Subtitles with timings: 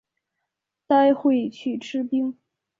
[0.87, 2.35] 待会去吃冰